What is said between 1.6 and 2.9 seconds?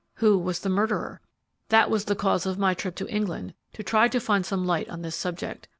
That was the cause of my